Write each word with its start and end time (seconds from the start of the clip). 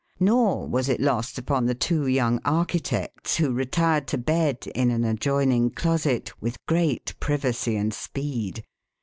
Nor 0.19 0.67
was 0.67 0.89
it 0.89 0.99
lost 0.99 1.37
upon 1.37 1.67
the 1.67 1.75
two 1.75 2.07
young 2.07 2.39
architects, 2.43 3.35
who 3.35 3.51
retired 3.53 4.07
to 4.07 4.17
bed, 4.17 4.65
in 4.73 4.89
an 4.89 5.03
adjoining 5.03 5.69
closet, 5.69 6.31
with 6.41 6.57
great 6.65 7.13
privacy 7.19 7.75
and 7.77 7.93
speed. 7.93 8.63